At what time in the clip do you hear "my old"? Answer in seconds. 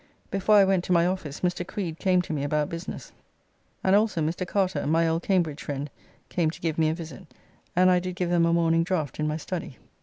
4.87-5.21